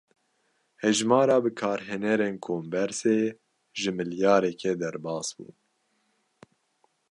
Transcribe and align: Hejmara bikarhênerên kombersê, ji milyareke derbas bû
Hejmara 0.81 1.35
bikarhênerên 1.43 2.35
kombersê, 2.45 3.17
ji 3.79 3.91
milyareke 3.97 4.71
derbas 4.79 5.27
bû 5.37 5.47